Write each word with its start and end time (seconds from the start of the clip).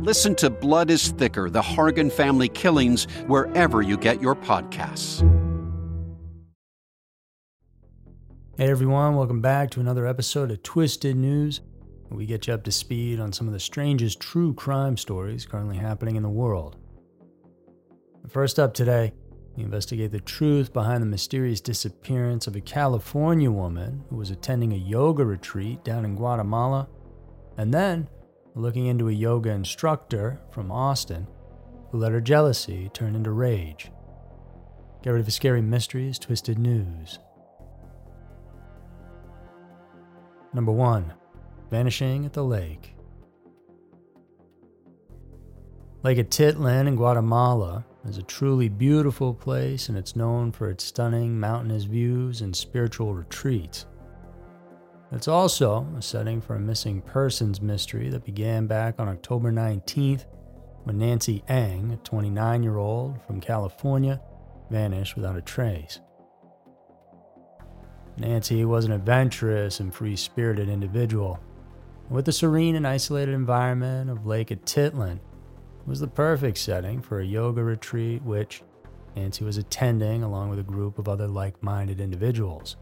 Listen 0.00 0.36
to 0.36 0.48
Blood 0.48 0.90
is 0.90 1.08
Thicker 1.08 1.50
The 1.50 1.60
Hargan 1.60 2.12
Family 2.12 2.48
Killings 2.48 3.06
wherever 3.26 3.82
you 3.82 3.96
get 3.96 4.22
your 4.22 4.36
podcasts. 4.36 5.22
Hey 8.56 8.70
everyone, 8.70 9.16
welcome 9.16 9.40
back 9.40 9.70
to 9.70 9.80
another 9.80 10.06
episode 10.06 10.52
of 10.52 10.62
Twisted 10.62 11.16
News. 11.16 11.62
We 12.10 12.26
get 12.26 12.46
you 12.46 12.54
up 12.54 12.62
to 12.64 12.70
speed 12.70 13.18
on 13.18 13.32
some 13.32 13.48
of 13.48 13.52
the 13.52 13.58
strangest 13.58 14.20
true 14.20 14.54
crime 14.54 14.96
stories 14.96 15.44
currently 15.44 15.78
happening 15.78 16.14
in 16.14 16.22
the 16.22 16.28
world. 16.28 16.76
First 18.28 18.60
up 18.60 18.74
today, 18.74 19.12
we 19.56 19.64
investigate 19.64 20.12
the 20.12 20.20
truth 20.20 20.72
behind 20.72 21.02
the 21.02 21.06
mysterious 21.06 21.60
disappearance 21.60 22.46
of 22.46 22.54
a 22.54 22.60
California 22.60 23.50
woman 23.50 24.04
who 24.10 24.16
was 24.16 24.30
attending 24.30 24.72
a 24.72 24.76
yoga 24.76 25.24
retreat 25.24 25.82
down 25.82 26.04
in 26.04 26.14
Guatemala, 26.14 26.88
and 27.56 27.74
then 27.74 28.08
looking 28.58 28.86
into 28.86 29.08
a 29.08 29.12
yoga 29.12 29.50
instructor 29.50 30.40
from 30.50 30.70
Austin 30.70 31.26
who 31.90 31.98
let 31.98 32.12
her 32.12 32.20
jealousy 32.20 32.90
turn 32.92 33.14
into 33.14 33.30
rage. 33.30 33.90
Get 35.02 35.10
rid 35.10 35.20
of 35.20 35.26
the 35.26 35.32
scary 35.32 35.62
mysteries, 35.62 36.18
twisted 36.18 36.58
news. 36.58 37.18
Number 40.52 40.72
1 40.72 41.12
vanishing 41.70 42.24
at 42.24 42.32
the 42.32 42.44
lake. 42.44 42.94
Lake 46.02 46.18
Atitlan 46.18 46.86
in 46.86 46.96
Guatemala 46.96 47.84
is 48.08 48.18
a 48.18 48.22
truly 48.22 48.68
beautiful 48.68 49.34
place 49.34 49.88
and 49.88 49.98
it's 49.98 50.16
known 50.16 50.50
for 50.50 50.70
its 50.70 50.84
stunning 50.84 51.38
mountainous 51.38 51.84
views 51.84 52.40
and 52.40 52.56
spiritual 52.56 53.14
retreats. 53.14 53.84
It's 55.10 55.28
also 55.28 55.86
a 55.96 56.02
setting 56.02 56.40
for 56.40 56.56
a 56.56 56.60
missing 56.60 57.00
persons 57.00 57.60
mystery 57.60 58.10
that 58.10 58.24
began 58.24 58.66
back 58.66 58.96
on 58.98 59.08
October 59.08 59.50
19th 59.50 60.26
when 60.84 60.98
Nancy 60.98 61.42
Ng, 61.48 61.92
a 61.92 61.96
29 61.98 62.62
year 62.62 62.76
old 62.76 63.22
from 63.26 63.40
California, 63.40 64.20
vanished 64.70 65.16
without 65.16 65.36
a 65.36 65.42
trace. 65.42 66.00
Nancy 68.16 68.64
was 68.64 68.84
an 68.84 68.92
adventurous 68.92 69.80
and 69.80 69.94
free 69.94 70.16
spirited 70.16 70.68
individual 70.68 71.40
with 72.10 72.24
the 72.24 72.32
serene 72.32 72.74
and 72.74 72.86
isolated 72.86 73.34
environment 73.34 74.08
of 74.08 74.24
Lake 74.24 74.48
Atitlan, 74.48 75.16
it 75.16 75.86
was 75.86 76.00
the 76.00 76.08
perfect 76.08 76.56
setting 76.56 77.02
for 77.02 77.20
a 77.20 77.26
yoga 77.26 77.62
retreat 77.62 78.22
which 78.22 78.62
Nancy 79.14 79.44
was 79.44 79.58
attending 79.58 80.22
along 80.22 80.48
with 80.48 80.58
a 80.58 80.62
group 80.62 80.98
of 80.98 81.08
other 81.08 81.28
like 81.28 81.62
minded 81.62 82.00
individuals. 82.00 82.76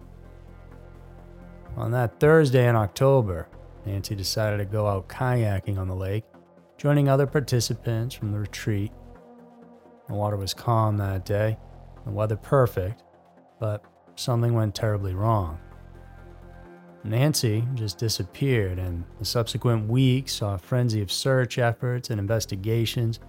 On 1.77 1.91
that 1.91 2.19
Thursday 2.19 2.67
in 2.67 2.75
October, 2.75 3.49
Nancy 3.85 4.15
decided 4.15 4.57
to 4.59 4.65
go 4.65 4.87
out 4.87 5.09
kayaking 5.09 5.79
on 5.79 5.89
the 5.89 5.95
lake, 5.95 6.25
joining 6.79 7.09
other 7.09 7.27
participants 7.27 8.15
from 8.15 8.33
the 8.33 8.39
retreat. 8.39 8.93
The 10.09 10.15
water 10.15 10.39
was 10.39 10.55
calm 10.55 10.97
that 10.97 11.27
day, 11.27 11.59
the 12.07 12.13
weather 12.13 12.37
perfect, 12.37 13.03
but 13.61 13.85
something 14.15 14.55
went 14.55 14.75
terribly 14.75 15.15
wrong. 15.15 15.59
Nancy 17.05 17.63
just 17.75 17.99
disappeared, 17.99 18.79
and 18.79 19.05
the 19.19 19.25
subsequent 19.25 19.87
weeks 19.87 20.33
saw 20.33 20.55
a 20.55 20.59
frenzy 20.59 21.03
of 21.03 21.13
search 21.13 21.59
efforts 21.59 22.09
and 22.09 22.19
investigations. 22.19 23.21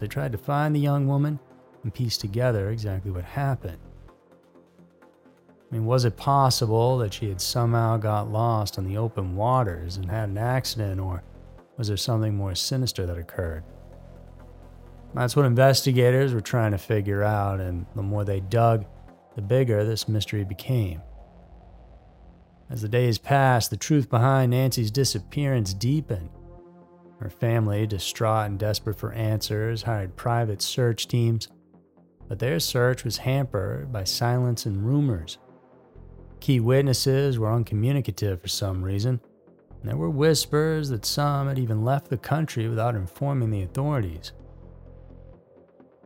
They 0.00 0.08
tried 0.08 0.32
to 0.32 0.38
find 0.38 0.74
the 0.74 0.80
young 0.80 1.06
woman 1.06 1.38
and 1.84 1.94
piece 1.94 2.16
together 2.16 2.70
exactly 2.70 3.12
what 3.12 3.24
happened. 3.24 3.78
I 5.74 5.76
mean, 5.76 5.86
was 5.86 6.04
it 6.04 6.16
possible 6.16 6.98
that 6.98 7.12
she 7.12 7.28
had 7.28 7.40
somehow 7.40 7.96
got 7.96 8.30
lost 8.30 8.78
on 8.78 8.84
the 8.84 8.96
open 8.96 9.34
waters 9.34 9.96
and 9.96 10.08
had 10.08 10.28
an 10.28 10.38
accident, 10.38 11.00
or 11.00 11.24
was 11.76 11.88
there 11.88 11.96
something 11.96 12.36
more 12.36 12.54
sinister 12.54 13.06
that 13.06 13.18
occurred? 13.18 13.64
That's 15.14 15.34
what 15.34 15.46
investigators 15.46 16.32
were 16.32 16.40
trying 16.40 16.70
to 16.70 16.78
figure 16.78 17.24
out, 17.24 17.58
and 17.58 17.86
the 17.96 18.02
more 18.02 18.24
they 18.24 18.38
dug, 18.38 18.84
the 19.34 19.42
bigger 19.42 19.84
this 19.84 20.06
mystery 20.06 20.44
became. 20.44 21.02
As 22.70 22.80
the 22.80 22.88
days 22.88 23.18
passed, 23.18 23.70
the 23.70 23.76
truth 23.76 24.08
behind 24.08 24.52
Nancy's 24.52 24.92
disappearance 24.92 25.74
deepened. 25.74 26.30
Her 27.18 27.30
family, 27.30 27.84
distraught 27.88 28.46
and 28.46 28.60
desperate 28.60 28.96
for 28.96 29.12
answers, 29.12 29.82
hired 29.82 30.14
private 30.14 30.62
search 30.62 31.08
teams, 31.08 31.48
but 32.28 32.38
their 32.38 32.60
search 32.60 33.02
was 33.02 33.16
hampered 33.16 33.92
by 33.92 34.04
silence 34.04 34.66
and 34.66 34.86
rumors. 34.86 35.38
Key 36.44 36.60
witnesses 36.60 37.38
were 37.38 37.50
uncommunicative 37.50 38.42
for 38.42 38.48
some 38.48 38.84
reason, 38.84 39.18
and 39.80 39.88
there 39.88 39.96
were 39.96 40.10
whispers 40.10 40.90
that 40.90 41.06
some 41.06 41.48
had 41.48 41.58
even 41.58 41.86
left 41.86 42.10
the 42.10 42.18
country 42.18 42.68
without 42.68 42.94
informing 42.94 43.48
the 43.48 43.62
authorities. 43.62 44.32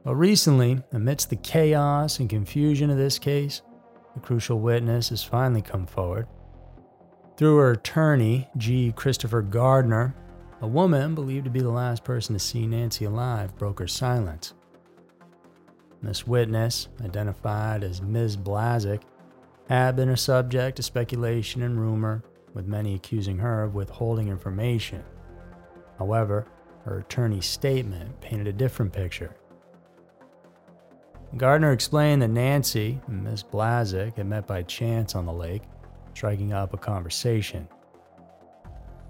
But 0.05 0.15
recently, 0.15 0.81
amidst 0.93 1.31
the 1.31 1.35
chaos 1.35 2.21
and 2.21 2.31
confusion 2.31 2.89
of 2.89 2.97
this 2.97 3.19
case, 3.19 3.63
a 4.15 4.21
crucial 4.21 4.61
witness 4.61 5.09
has 5.09 5.25
finally 5.25 5.61
come 5.61 5.87
forward. 5.87 6.29
Through 7.37 7.57
her 7.57 7.73
attorney, 7.73 8.49
G. 8.57 8.93
Christopher 8.95 9.43
Gardner, 9.43 10.15
a 10.61 10.69
woman 10.69 11.17
believed 11.17 11.47
to 11.47 11.51
be 11.51 11.63
the 11.63 11.69
last 11.69 12.05
person 12.05 12.37
to 12.37 12.39
see 12.39 12.65
Nancy 12.65 13.07
alive 13.07 13.59
broke 13.59 13.81
her 13.81 13.89
silence. 13.89 14.55
This 16.01 16.29
witness, 16.29 16.87
identified 17.03 17.83
as 17.83 18.01
Ms. 18.01 18.37
Blazek, 18.37 19.03
had 19.69 19.97
been 19.97 20.09
a 20.09 20.17
subject 20.17 20.77
to 20.77 20.83
speculation 20.83 21.63
and 21.63 21.79
rumor, 21.79 22.23
with 22.55 22.67
many 22.67 22.95
accusing 22.95 23.39
her 23.39 23.63
of 23.63 23.75
withholding 23.75 24.29
information. 24.29 25.05
However, 25.99 26.47
her 26.85 27.01
attorney's 27.01 27.47
statement 27.47 28.21
painted 28.21 28.47
a 28.47 28.53
different 28.53 28.93
picture. 28.93 29.37
Gardner 31.37 31.73
explained 31.73 32.23
that 32.23 32.29
Nancy 32.29 32.99
and 33.07 33.23
Ms. 33.23 33.43
Blazek 33.43 34.17
had 34.17 34.27
met 34.27 34.47
by 34.47 34.63
chance 34.63 35.15
on 35.15 35.27
the 35.27 35.33
lake 35.33 35.63
striking 36.15 36.53
up 36.53 36.73
a 36.73 36.79
conversation. 36.79 37.69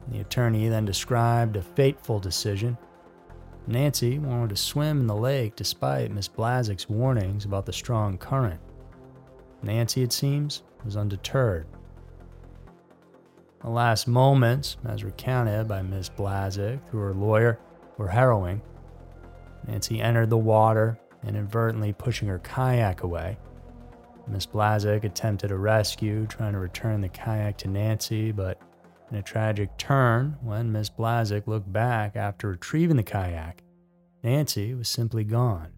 The 0.08 0.20
attorney 0.20 0.68
then 0.68 0.84
described 0.84 1.56
a 1.56 1.62
fateful 1.62 2.18
decision. 2.18 2.76
Nancy 3.66 4.18
wanted 4.18 4.50
to 4.50 4.56
swim 4.56 5.00
in 5.00 5.06
the 5.06 5.14
lake 5.14 5.54
despite 5.54 6.10
Miss 6.10 6.28
Blazek's 6.28 6.88
warnings 6.88 7.44
about 7.44 7.64
the 7.64 7.72
strong 7.72 8.18
current. 8.18 8.60
Nancy, 9.62 10.02
it 10.02 10.12
seems, 10.12 10.62
was 10.84 10.96
undeterred. 10.96 11.66
The 13.60 13.70
last 13.70 14.06
moments, 14.06 14.76
as 14.84 15.02
recounted 15.02 15.66
by 15.66 15.82
Miss 15.82 16.08
Blazek 16.08 16.88
through 16.88 17.00
her 17.00 17.14
lawyer, 17.14 17.58
were 17.96 18.08
harrowing. 18.08 18.62
Nancy 19.66 20.00
entered 20.00 20.30
the 20.30 20.38
water, 20.38 20.98
inadvertently 21.26 21.92
pushing 21.92 22.28
her 22.28 22.38
kayak 22.38 23.02
away. 23.02 23.36
Miss 24.28 24.46
Blazek 24.46 25.04
attempted 25.04 25.50
a 25.50 25.56
rescue, 25.56 26.26
trying 26.26 26.52
to 26.52 26.58
return 26.58 27.00
the 27.00 27.08
kayak 27.08 27.56
to 27.58 27.68
Nancy, 27.68 28.30
but 28.30 28.60
in 29.10 29.16
a 29.16 29.22
tragic 29.22 29.76
turn, 29.78 30.36
when 30.42 30.70
Miss 30.70 30.90
Blazek 30.90 31.46
looked 31.46 31.72
back 31.72 32.14
after 32.14 32.48
retrieving 32.48 32.96
the 32.96 33.02
kayak, 33.02 33.62
Nancy 34.22 34.74
was 34.74 34.88
simply 34.88 35.24
gone. 35.24 35.68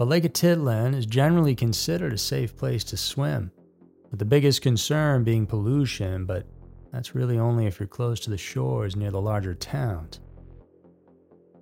But 0.00 0.08
Lake 0.08 0.24
Atitlan 0.24 0.94
is 0.94 1.04
generally 1.04 1.54
considered 1.54 2.14
a 2.14 2.16
safe 2.16 2.56
place 2.56 2.84
to 2.84 2.96
swim, 2.96 3.52
with 4.10 4.18
the 4.18 4.24
biggest 4.24 4.62
concern 4.62 5.24
being 5.24 5.44
pollution, 5.44 6.24
but 6.24 6.46
that's 6.90 7.14
really 7.14 7.38
only 7.38 7.66
if 7.66 7.78
you're 7.78 7.86
close 7.86 8.18
to 8.20 8.30
the 8.30 8.38
shores 8.38 8.96
near 8.96 9.10
the 9.10 9.20
larger 9.20 9.54
towns. 9.54 10.20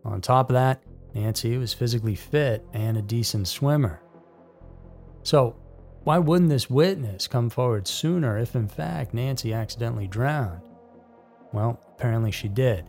On 0.05 0.21
top 0.21 0.51
of 0.51 0.55
that, 0.55 0.85
Nancy 1.15 1.59
was 1.59 1.75
physically 1.75 2.15
fit 2.15 2.65
and 2.73 2.97
a 2.97 3.03
decent 3.03 3.49
swimmer. 3.49 4.05
So, 5.25 5.57
Why 6.05 6.19
wouldn't 6.19 6.49
this 6.49 6.71
witness 6.71 7.27
come 7.27 7.51
forward 7.51 7.89
sooner 7.89 8.39
if, 8.39 8.55
in 8.55 8.69
fact, 8.69 9.15
Nancy 9.15 9.53
accidentally 9.53 10.07
drowned? 10.07 10.63
Well, 11.53 11.81
apparently 11.97 12.31
she 12.31 12.47
did. 12.47 12.89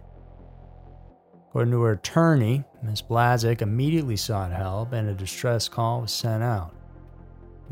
According 1.50 1.72
to 1.72 1.82
her 1.82 1.94
attorney, 1.94 2.64
Ms. 2.84 3.02
Blazek 3.02 3.64
immediately 3.64 4.16
sought 4.16 4.52
help 4.52 4.94
and 4.94 5.10
a 5.10 5.14
distress 5.14 5.68
call 5.68 6.02
was 6.02 6.12
sent 6.12 6.44
out. 6.44 6.76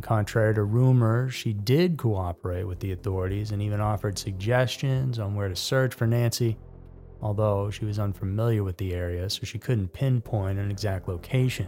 Contrary 0.01 0.53
to 0.55 0.63
rumors, 0.63 1.33
she 1.33 1.53
did 1.53 1.97
cooperate 1.97 2.63
with 2.63 2.79
the 2.79 2.91
authorities 2.91 3.51
and 3.51 3.61
even 3.61 3.79
offered 3.79 4.17
suggestions 4.17 5.19
on 5.19 5.35
where 5.35 5.47
to 5.47 5.55
search 5.55 5.93
for 5.93 6.07
Nancy, 6.07 6.57
although 7.21 7.69
she 7.69 7.85
was 7.85 7.99
unfamiliar 7.99 8.63
with 8.63 8.77
the 8.77 8.93
area, 8.93 9.29
so 9.29 9.43
she 9.43 9.59
couldn't 9.59 9.93
pinpoint 9.93 10.59
an 10.59 10.71
exact 10.71 11.07
location. 11.07 11.67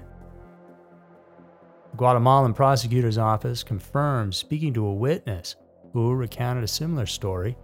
The 1.92 1.98
Guatemalan 1.98 2.54
prosecutor's 2.54 3.18
office 3.18 3.64
confirmed 3.64 4.34
speaking 4.34 4.74
to 4.76 4.86
a 4.86 4.94
witness 4.94 5.56
who 5.94 6.14
recounted 6.14 6.64
a 6.64 6.68
similar 6.68 7.06
story 7.06 7.56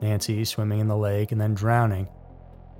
Nancy 0.00 0.44
swimming 0.44 0.80
in 0.80 0.88
the 0.88 0.96
lake 0.96 1.32
and 1.32 1.40
then 1.40 1.54
drowning. 1.54 2.08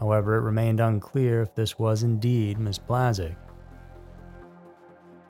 However, 0.00 0.37
it 0.37 0.43
remained 0.43 0.81
unclear 0.81 1.43
if 1.43 1.54
this 1.54 1.78
was 1.78 2.02
indeed 2.02 2.58
Miss 2.58 2.78
Blazek. 2.78 3.37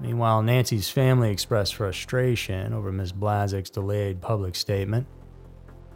Meanwhile, 0.00 0.42
Nancy's 0.42 0.90
family 0.90 1.30
expressed 1.30 1.74
frustration 1.74 2.72
over 2.74 2.92
Miss 2.92 3.12
Blazek's 3.12 3.70
delayed 3.70 4.20
public 4.20 4.54
statement. 4.54 5.06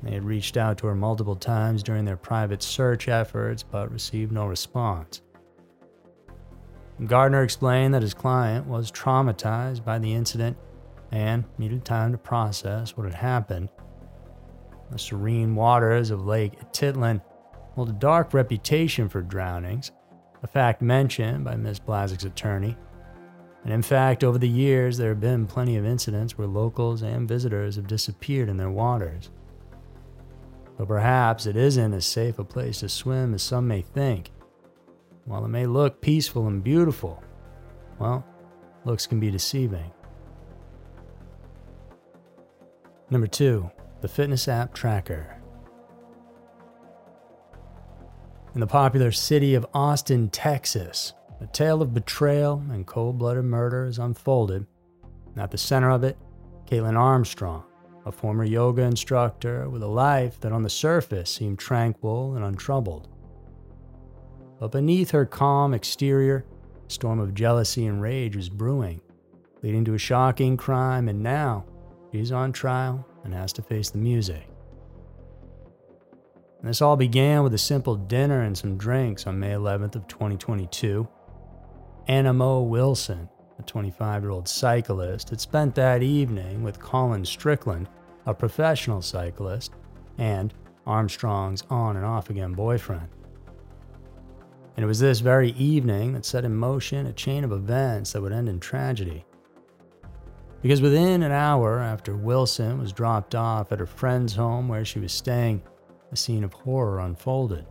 They 0.02 0.12
had 0.12 0.24
reached 0.24 0.56
out 0.56 0.78
to 0.78 0.86
her 0.86 0.94
multiple 0.94 1.36
times 1.36 1.82
during 1.82 2.06
their 2.06 2.16
private 2.16 2.62
search 2.62 3.08
efforts 3.08 3.62
but 3.62 3.92
received 3.92 4.32
no 4.32 4.46
response. 4.46 5.20
Gardner 7.06 7.42
explained 7.42 7.94
that 7.94 8.02
his 8.02 8.14
client 8.14 8.66
was 8.66 8.90
traumatized 8.90 9.84
by 9.84 9.98
the 9.98 10.14
incident 10.14 10.56
and 11.10 11.44
needed 11.58 11.84
time 11.84 12.12
to 12.12 12.18
process 12.18 12.96
what 12.96 13.04
had 13.04 13.14
happened. 13.14 13.68
The 14.90 14.98
serene 14.98 15.54
waters 15.54 16.10
of 16.10 16.26
Lake 16.26 16.58
Atitlan 16.60 17.20
a 17.88 17.94
dark 17.94 18.34
reputation 18.34 19.08
for 19.08 19.22
drownings, 19.22 19.92
a 20.42 20.46
fact 20.46 20.82
mentioned 20.82 21.44
by 21.44 21.56
Miss 21.56 21.78
Blazek's 21.78 22.24
attorney. 22.24 22.76
And 23.64 23.72
in 23.72 23.82
fact, 23.82 24.24
over 24.24 24.38
the 24.38 24.48
years, 24.48 24.96
there 24.96 25.10
have 25.10 25.20
been 25.20 25.46
plenty 25.46 25.76
of 25.76 25.84
incidents 25.84 26.36
where 26.36 26.46
locals 26.46 27.02
and 27.02 27.28
visitors 27.28 27.76
have 27.76 27.86
disappeared 27.86 28.48
in 28.48 28.56
their 28.56 28.70
waters. 28.70 29.30
But 30.78 30.88
perhaps 30.88 31.46
it 31.46 31.56
isn't 31.56 31.92
as 31.92 32.06
safe 32.06 32.38
a 32.38 32.44
place 32.44 32.80
to 32.80 32.88
swim 32.88 33.34
as 33.34 33.42
some 33.42 33.68
may 33.68 33.82
think. 33.82 34.30
While 35.26 35.44
it 35.44 35.48
may 35.48 35.66
look 35.66 36.00
peaceful 36.00 36.46
and 36.46 36.64
beautiful, 36.64 37.22
well, 37.98 38.24
looks 38.84 39.06
can 39.06 39.20
be 39.20 39.30
deceiving. 39.30 39.92
Number 43.10 43.26
two, 43.26 43.70
the 44.00 44.08
fitness 44.08 44.48
app 44.48 44.72
tracker. 44.72 45.39
In 48.52 48.58
the 48.58 48.66
popular 48.66 49.12
city 49.12 49.54
of 49.54 49.64
Austin, 49.74 50.28
Texas, 50.28 51.12
a 51.40 51.46
tale 51.46 51.82
of 51.82 51.94
betrayal 51.94 52.60
and 52.72 52.84
cold 52.84 53.16
blooded 53.16 53.44
murder 53.44 53.86
is 53.86 54.00
unfolded. 54.00 54.66
At 55.36 55.52
the 55.52 55.56
center 55.56 55.88
of 55.92 56.02
it, 56.02 56.18
Caitlin 56.66 56.98
Armstrong, 56.98 57.62
a 58.06 58.10
former 58.10 58.42
yoga 58.42 58.82
instructor 58.82 59.70
with 59.70 59.84
a 59.84 59.86
life 59.86 60.40
that 60.40 60.50
on 60.50 60.64
the 60.64 60.68
surface 60.68 61.30
seemed 61.30 61.60
tranquil 61.60 62.34
and 62.34 62.44
untroubled. 62.44 63.06
But 64.58 64.72
beneath 64.72 65.12
her 65.12 65.26
calm 65.26 65.72
exterior, 65.72 66.44
a 66.88 66.90
storm 66.90 67.20
of 67.20 67.34
jealousy 67.34 67.86
and 67.86 68.02
rage 68.02 68.34
was 68.34 68.48
brewing, 68.48 69.00
leading 69.62 69.84
to 69.84 69.94
a 69.94 69.98
shocking 69.98 70.56
crime, 70.56 71.08
and 71.08 71.22
now 71.22 71.66
she's 72.10 72.32
on 72.32 72.50
trial 72.50 73.06
and 73.22 73.32
has 73.32 73.52
to 73.52 73.62
face 73.62 73.90
the 73.90 73.98
music. 73.98 74.49
And 76.60 76.68
this 76.68 76.82
all 76.82 76.96
began 76.96 77.42
with 77.42 77.54
a 77.54 77.58
simple 77.58 77.96
dinner 77.96 78.42
and 78.42 78.56
some 78.56 78.76
drinks 78.76 79.26
on 79.26 79.40
May 79.40 79.52
11th 79.52 79.96
of 79.96 80.06
2022. 80.08 81.08
Anna 82.06 82.34
Mo 82.34 82.60
Wilson, 82.62 83.30
a 83.58 83.62
25-year-old 83.62 84.46
cyclist, 84.46 85.30
had 85.30 85.40
spent 85.40 85.74
that 85.76 86.02
evening 86.02 86.62
with 86.62 86.78
Colin 86.78 87.24
Strickland, 87.24 87.88
a 88.26 88.34
professional 88.34 89.00
cyclist, 89.00 89.72
and 90.18 90.52
Armstrong's 90.86 91.62
on 91.70 91.96
and 91.96 92.04
off 92.04 92.28
again 92.28 92.52
boyfriend. 92.52 93.08
And 94.76 94.84
it 94.84 94.86
was 94.86 95.00
this 95.00 95.20
very 95.20 95.52
evening 95.52 96.12
that 96.12 96.26
set 96.26 96.44
in 96.44 96.54
motion 96.54 97.06
a 97.06 97.12
chain 97.12 97.42
of 97.42 97.52
events 97.52 98.12
that 98.12 98.20
would 98.20 98.32
end 98.32 98.48
in 98.48 98.60
tragedy. 98.60 99.24
Because 100.60 100.82
within 100.82 101.22
an 101.22 101.32
hour 101.32 101.78
after 101.78 102.14
Wilson 102.14 102.78
was 102.78 102.92
dropped 102.92 103.34
off 103.34 103.72
at 103.72 103.78
her 103.78 103.86
friend's 103.86 104.34
home 104.34 104.68
where 104.68 104.84
she 104.84 104.98
was 104.98 105.12
staying, 105.12 105.62
a 106.12 106.16
scene 106.16 106.44
of 106.44 106.52
horror 106.52 107.00
unfolded. 107.00 107.66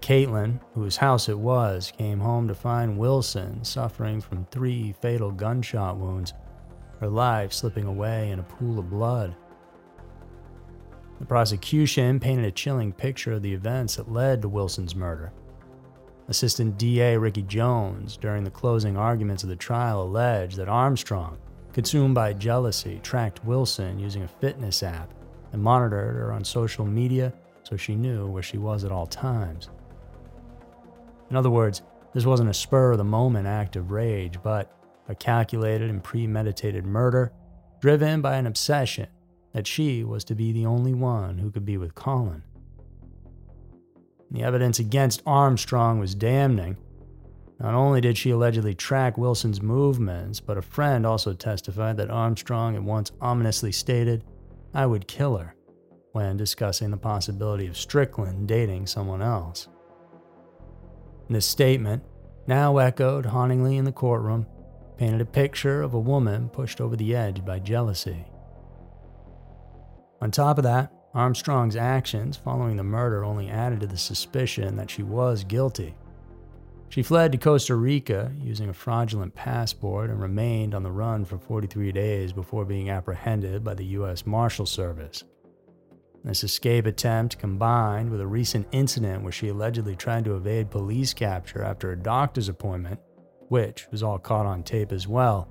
Caitlin, 0.00 0.60
whose 0.74 0.96
house 0.96 1.28
it 1.28 1.38
was, 1.38 1.92
came 1.96 2.20
home 2.20 2.48
to 2.48 2.54
find 2.54 2.98
Wilson 2.98 3.62
suffering 3.64 4.20
from 4.20 4.46
three 4.46 4.92
fatal 5.00 5.30
gunshot 5.30 5.98
wounds, 5.98 6.32
her 7.00 7.08
life 7.08 7.52
slipping 7.52 7.86
away 7.86 8.30
in 8.30 8.38
a 8.38 8.44
pool 8.44 8.78
of 8.78 8.90
blood. 8.90 9.34
The 11.18 11.26
prosecution 11.26 12.18
painted 12.18 12.46
a 12.46 12.50
chilling 12.50 12.92
picture 12.92 13.32
of 13.32 13.42
the 13.42 13.52
events 13.52 13.96
that 13.96 14.10
led 14.10 14.40
to 14.42 14.48
Wilson's 14.48 14.94
murder. 14.94 15.32
Assistant 16.28 16.78
DA 16.78 17.16
Ricky 17.16 17.42
Jones, 17.42 18.16
during 18.16 18.44
the 18.44 18.50
closing 18.50 18.96
arguments 18.96 19.42
of 19.42 19.48
the 19.48 19.56
trial, 19.56 20.02
alleged 20.02 20.56
that 20.56 20.68
Armstrong, 20.68 21.36
consumed 21.72 22.14
by 22.14 22.32
jealousy, 22.32 23.00
tracked 23.02 23.44
Wilson 23.44 23.98
using 23.98 24.22
a 24.22 24.28
fitness 24.28 24.82
app 24.82 25.12
and 25.52 25.62
monitored 25.62 26.16
her 26.16 26.32
on 26.32 26.44
social 26.44 26.84
media 26.84 27.32
so 27.62 27.76
she 27.76 27.94
knew 27.94 28.26
where 28.26 28.42
she 28.42 28.58
was 28.58 28.84
at 28.84 28.92
all 28.92 29.06
times. 29.06 29.68
In 31.30 31.36
other 31.36 31.50
words, 31.50 31.82
this 32.12 32.26
wasn't 32.26 32.50
a 32.50 32.54
spur 32.54 32.92
of 32.92 32.98
the 32.98 33.04
moment 33.04 33.46
act 33.46 33.76
of 33.76 33.92
rage, 33.92 34.38
but 34.42 34.72
a 35.08 35.14
calculated 35.14 35.88
and 35.88 36.02
premeditated 36.02 36.84
murder 36.84 37.32
driven 37.80 38.20
by 38.20 38.36
an 38.36 38.46
obsession 38.46 39.06
that 39.52 39.66
she 39.66 40.04
was 40.04 40.24
to 40.24 40.34
be 40.34 40.52
the 40.52 40.66
only 40.66 40.94
one 40.94 41.38
who 41.38 41.50
could 41.50 41.64
be 41.64 41.76
with 41.76 41.94
Colin. 41.94 42.42
The 44.30 44.42
evidence 44.42 44.78
against 44.78 45.22
Armstrong 45.26 45.98
was 45.98 46.14
damning. 46.14 46.76
Not 47.58 47.74
only 47.74 48.00
did 48.00 48.16
she 48.16 48.30
allegedly 48.30 48.74
track 48.74 49.18
Wilson's 49.18 49.60
movements, 49.60 50.40
but 50.40 50.56
a 50.56 50.62
friend 50.62 51.04
also 51.04 51.32
testified 51.32 51.96
that 51.96 52.10
Armstrong 52.10 52.74
had 52.74 52.84
once 52.84 53.10
ominously 53.20 53.72
stated, 53.72 54.24
I 54.72 54.86
would 54.86 55.08
kill 55.08 55.36
her, 55.36 55.54
when 56.12 56.36
discussing 56.36 56.90
the 56.90 56.96
possibility 56.96 57.66
of 57.66 57.76
Strickland 57.76 58.48
dating 58.48 58.86
someone 58.86 59.22
else. 59.22 59.68
This 61.28 61.46
statement, 61.46 62.02
now 62.46 62.78
echoed 62.78 63.26
hauntingly 63.26 63.76
in 63.76 63.84
the 63.84 63.92
courtroom, 63.92 64.46
painted 64.96 65.20
a 65.20 65.24
picture 65.24 65.82
of 65.82 65.94
a 65.94 66.00
woman 66.00 66.48
pushed 66.48 66.80
over 66.80 66.96
the 66.96 67.14
edge 67.14 67.44
by 67.44 67.58
jealousy. 67.58 68.26
On 70.20 70.30
top 70.30 70.58
of 70.58 70.64
that, 70.64 70.92
Armstrong's 71.14 71.76
actions 71.76 72.36
following 72.36 72.76
the 72.76 72.84
murder 72.84 73.24
only 73.24 73.48
added 73.48 73.80
to 73.80 73.86
the 73.86 73.96
suspicion 73.96 74.76
that 74.76 74.90
she 74.90 75.02
was 75.02 75.44
guilty. 75.44 75.96
She 76.90 77.04
fled 77.04 77.30
to 77.30 77.38
Costa 77.38 77.76
Rica 77.76 78.32
using 78.42 78.68
a 78.68 78.74
fraudulent 78.74 79.32
passport 79.32 80.10
and 80.10 80.20
remained 80.20 80.74
on 80.74 80.82
the 80.82 80.90
run 80.90 81.24
for 81.24 81.38
43 81.38 81.92
days 81.92 82.32
before 82.32 82.64
being 82.64 82.90
apprehended 82.90 83.62
by 83.62 83.74
the 83.74 83.84
U.S. 83.84 84.26
Marshal 84.26 84.66
Service. 84.66 85.22
This 86.24 86.42
escape 86.42 86.86
attempt, 86.86 87.38
combined 87.38 88.10
with 88.10 88.20
a 88.20 88.26
recent 88.26 88.66
incident 88.72 89.22
where 89.22 89.30
she 89.30 89.48
allegedly 89.48 89.94
tried 89.94 90.24
to 90.24 90.34
evade 90.34 90.68
police 90.68 91.14
capture 91.14 91.62
after 91.62 91.92
a 91.92 91.96
doctor's 91.96 92.48
appointment, 92.48 92.98
which 93.48 93.86
was 93.92 94.02
all 94.02 94.18
caught 94.18 94.44
on 94.44 94.64
tape 94.64 94.90
as 94.90 95.06
well, 95.06 95.48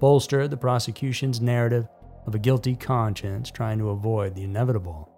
bolstered 0.00 0.50
the 0.50 0.56
prosecution's 0.56 1.40
narrative 1.40 1.86
of 2.26 2.34
a 2.34 2.40
guilty 2.40 2.74
conscience 2.74 3.52
trying 3.52 3.78
to 3.78 3.90
avoid 3.90 4.34
the 4.34 4.42
inevitable. 4.42 5.11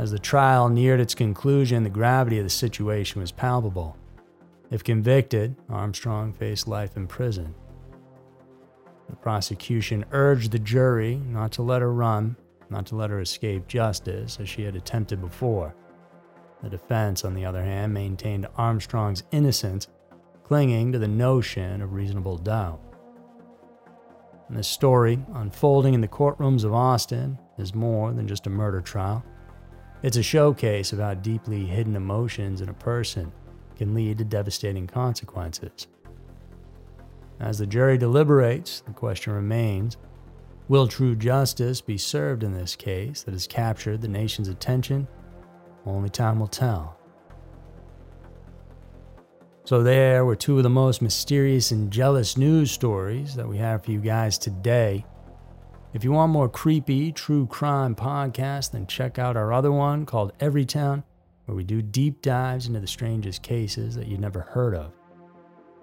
As 0.00 0.10
the 0.10 0.18
trial 0.18 0.70
neared 0.70 0.98
its 0.98 1.14
conclusion, 1.14 1.82
the 1.82 1.90
gravity 1.90 2.38
of 2.38 2.44
the 2.44 2.48
situation 2.48 3.20
was 3.20 3.32
palpable. 3.32 3.98
If 4.70 4.82
convicted, 4.82 5.54
Armstrong 5.68 6.32
faced 6.32 6.66
life 6.66 6.96
in 6.96 7.06
prison. 7.06 7.54
The 9.10 9.16
prosecution 9.16 10.06
urged 10.12 10.52
the 10.52 10.58
jury 10.58 11.16
not 11.16 11.52
to 11.52 11.62
let 11.62 11.82
her 11.82 11.92
run, 11.92 12.34
not 12.70 12.86
to 12.86 12.96
let 12.96 13.10
her 13.10 13.20
escape 13.20 13.68
justice 13.68 14.38
as 14.40 14.48
she 14.48 14.62
had 14.62 14.74
attempted 14.74 15.20
before. 15.20 15.74
The 16.62 16.70
defense, 16.70 17.22
on 17.22 17.34
the 17.34 17.44
other 17.44 17.62
hand, 17.62 17.92
maintained 17.92 18.48
Armstrong's 18.56 19.24
innocence, 19.32 19.86
clinging 20.44 20.92
to 20.92 20.98
the 20.98 21.08
notion 21.08 21.82
of 21.82 21.92
reasonable 21.92 22.38
doubt. 22.38 22.80
And 24.48 24.56
this 24.56 24.66
story, 24.66 25.22
unfolding 25.34 25.92
in 25.92 26.00
the 26.00 26.08
courtrooms 26.08 26.64
of 26.64 26.72
Austin, 26.72 27.38
is 27.58 27.74
more 27.74 28.14
than 28.14 28.26
just 28.26 28.46
a 28.46 28.50
murder 28.50 28.80
trial. 28.80 29.22
It's 30.02 30.16
a 30.16 30.22
showcase 30.22 30.92
of 30.92 30.98
how 30.98 31.14
deeply 31.14 31.66
hidden 31.66 31.94
emotions 31.94 32.62
in 32.62 32.70
a 32.70 32.74
person 32.74 33.32
can 33.76 33.94
lead 33.94 34.18
to 34.18 34.24
devastating 34.24 34.86
consequences. 34.86 35.88
As 37.38 37.58
the 37.58 37.66
jury 37.66 37.98
deliberates, 37.98 38.80
the 38.80 38.92
question 38.92 39.32
remains 39.32 39.96
Will 40.68 40.86
true 40.86 41.16
justice 41.16 41.80
be 41.80 41.98
served 41.98 42.44
in 42.44 42.54
this 42.54 42.76
case 42.76 43.24
that 43.24 43.32
has 43.32 43.46
captured 43.46 44.00
the 44.00 44.08
nation's 44.08 44.48
attention? 44.48 45.08
Only 45.84 46.08
time 46.08 46.38
will 46.38 46.46
tell. 46.46 46.96
So, 49.64 49.82
there 49.82 50.24
were 50.24 50.36
two 50.36 50.56
of 50.56 50.62
the 50.62 50.70
most 50.70 51.02
mysterious 51.02 51.72
and 51.72 51.90
jealous 51.90 52.36
news 52.36 52.70
stories 52.70 53.34
that 53.34 53.48
we 53.48 53.58
have 53.58 53.84
for 53.84 53.90
you 53.90 54.00
guys 54.00 54.38
today. 54.38 55.04
If 55.92 56.04
you 56.04 56.12
want 56.12 56.30
more 56.32 56.48
creepy 56.48 57.10
true 57.10 57.46
crime 57.46 57.96
podcasts, 57.96 58.70
then 58.70 58.86
check 58.86 59.18
out 59.18 59.36
our 59.36 59.52
other 59.52 59.72
one 59.72 60.06
called 60.06 60.38
Everytown, 60.38 61.02
where 61.46 61.56
we 61.56 61.64
do 61.64 61.82
deep 61.82 62.22
dives 62.22 62.68
into 62.68 62.78
the 62.78 62.86
strangest 62.86 63.42
cases 63.42 63.96
that 63.96 64.06
you've 64.06 64.20
never 64.20 64.40
heard 64.40 64.74
of. 64.74 64.92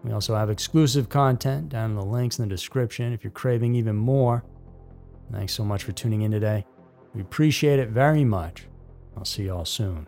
We 0.04 0.14
also 0.14 0.36
have 0.36 0.50
exclusive 0.50 1.10
content 1.10 1.70
down 1.70 1.90
in 1.90 1.96
the 1.98 2.06
links 2.06 2.40
in 2.40 2.48
the 2.48 2.56
description 2.56 3.12
if 3.12 3.24
you're 3.24 3.32
craving 3.32 3.76
even 3.76 3.98
more. 3.98 4.46
Thanks 5.32 5.54
so 5.54 5.66
much 5.66 5.84
for 5.84 5.92
tuning 5.92 6.22
in 6.22 6.32
today. 6.32 6.66
We 7.14 7.22
appreciate 7.22 7.80
it 7.80 7.90
very 7.90 8.24
much. 8.24 8.66
I'll 9.18 9.26
see 9.26 9.44
you 9.44 9.54
all 9.54 9.66
soon. 9.66 10.08